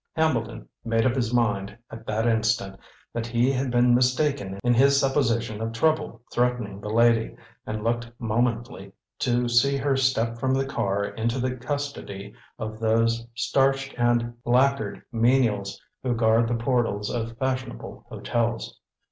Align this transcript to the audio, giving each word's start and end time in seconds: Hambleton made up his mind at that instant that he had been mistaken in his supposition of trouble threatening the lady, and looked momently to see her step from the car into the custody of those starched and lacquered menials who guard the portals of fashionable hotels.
Hambleton 0.15 0.67
made 0.83 1.05
up 1.05 1.13
his 1.13 1.31
mind 1.31 1.77
at 1.91 2.07
that 2.07 2.25
instant 2.25 2.75
that 3.13 3.27
he 3.27 3.51
had 3.51 3.69
been 3.69 3.93
mistaken 3.93 4.57
in 4.63 4.73
his 4.73 4.99
supposition 4.99 5.61
of 5.61 5.73
trouble 5.73 6.23
threatening 6.33 6.81
the 6.81 6.89
lady, 6.89 7.35
and 7.67 7.83
looked 7.83 8.09
momently 8.17 8.91
to 9.19 9.47
see 9.47 9.77
her 9.77 9.95
step 9.95 10.39
from 10.39 10.55
the 10.55 10.65
car 10.65 11.03
into 11.05 11.37
the 11.37 11.55
custody 11.55 12.33
of 12.57 12.79
those 12.79 13.27
starched 13.35 13.93
and 13.95 14.33
lacquered 14.43 15.03
menials 15.11 15.79
who 16.01 16.15
guard 16.15 16.47
the 16.47 16.55
portals 16.55 17.11
of 17.11 17.37
fashionable 17.37 18.03
hotels. 18.09 18.79